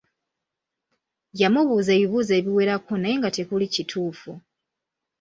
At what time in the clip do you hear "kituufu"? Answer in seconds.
3.73-4.31